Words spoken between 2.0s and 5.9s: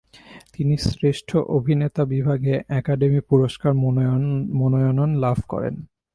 বিভাগে একাডেমি পুরস্কারের মনোনয়ন লাভ করেন।